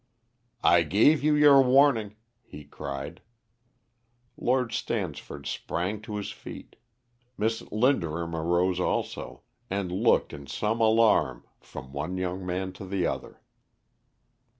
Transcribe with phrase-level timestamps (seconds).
[0.63, 3.21] "I gave you your warning," he cried.
[4.35, 6.75] Lord Stansford sprang to his feet;
[7.37, 13.05] Miss Linderham arose also, and looked in some alarm from one young man to the
[13.05, 13.41] other.